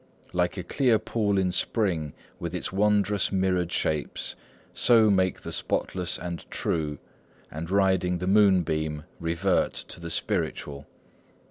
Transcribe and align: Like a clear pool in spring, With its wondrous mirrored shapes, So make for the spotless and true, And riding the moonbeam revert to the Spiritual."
Like 0.33 0.57
a 0.57 0.63
clear 0.63 0.97
pool 0.97 1.37
in 1.37 1.51
spring, 1.51 2.13
With 2.39 2.55
its 2.55 2.71
wondrous 2.73 3.31
mirrored 3.31 3.71
shapes, 3.71 4.35
So 4.73 5.11
make 5.11 5.37
for 5.37 5.43
the 5.43 5.51
spotless 5.51 6.17
and 6.17 6.43
true, 6.49 6.97
And 7.51 7.69
riding 7.69 8.17
the 8.17 8.25
moonbeam 8.25 9.03
revert 9.19 9.73
to 9.73 9.99
the 9.99 10.09
Spiritual." 10.09 10.87